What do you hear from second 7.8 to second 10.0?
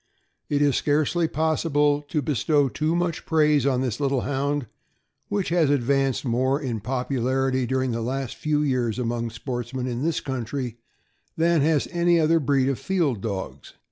ing the last few years among sportsmen